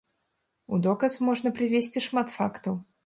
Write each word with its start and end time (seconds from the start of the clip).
У 0.77 0.79
доказ 0.87 1.17
можна 1.27 1.53
прывесці 1.59 2.03
шмат 2.07 2.27
фактаў. 2.39 2.73